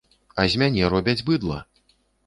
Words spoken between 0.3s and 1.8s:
А з мяне робяць быдла.